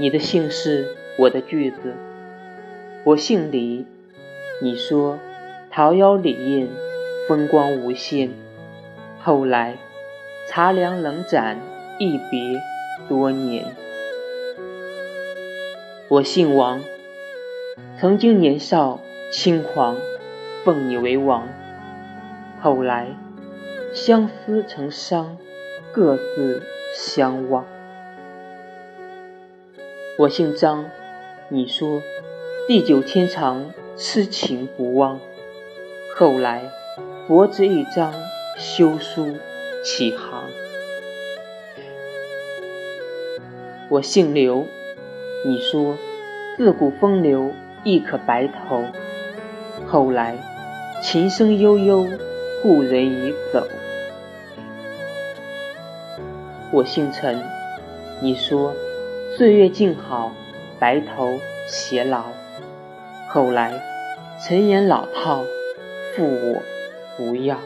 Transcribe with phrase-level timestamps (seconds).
[0.00, 1.96] 你的姓氏，我的句子。
[3.02, 3.84] 我姓李，
[4.62, 5.18] 你说
[5.72, 6.68] 桃夭李艳，
[7.26, 8.30] 风光无限。
[9.20, 9.76] 后来
[10.46, 11.58] 茶凉冷盏，
[11.98, 12.62] 一别
[13.08, 13.74] 多年。
[16.06, 16.80] 我姓王，
[17.98, 19.00] 曾经年少
[19.32, 19.96] 轻狂，
[20.64, 21.48] 奉你为王。
[22.60, 23.08] 后来
[23.92, 25.36] 相思成伤，
[25.90, 26.62] 各自
[26.94, 27.64] 相忘。
[30.18, 30.90] 我姓张，
[31.48, 32.02] 你说
[32.66, 35.20] 地久天长，痴情不忘。
[36.16, 36.64] 后来
[37.28, 38.12] 薄纸一张，
[38.56, 39.36] 休书
[39.84, 40.42] 起行。
[43.88, 44.66] 我姓刘，
[45.46, 45.96] 你说
[46.56, 47.52] 自古风流
[47.84, 48.86] 亦可白头。
[49.86, 50.36] 后来
[51.00, 52.04] 琴声悠悠，
[52.60, 53.68] 故人已走。
[56.72, 57.40] 我姓陈，
[58.20, 58.74] 你说。
[59.38, 60.32] 岁月静好，
[60.80, 62.24] 白头偕老。
[63.28, 63.72] 后来，
[64.44, 65.44] 陈言老套，
[66.16, 66.60] 负我
[67.16, 67.56] 不要。